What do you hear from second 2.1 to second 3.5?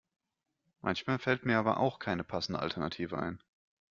passende Alternative ein.